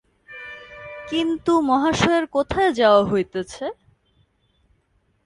কিন্তু 1.09 1.53
মহাশয়ের 1.61 2.25
কোথায় 2.35 2.71
যাওয়া 2.73 3.01
হইতেছে? 3.05 3.65